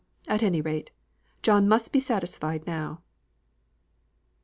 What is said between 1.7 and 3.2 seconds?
be satisfied now."